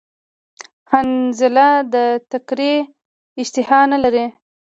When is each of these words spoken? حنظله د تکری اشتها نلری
حنظله 0.91 1.69
د 1.93 1.95
تکری 2.31 2.75
اشتها 3.41 3.79
نلری 3.91 4.25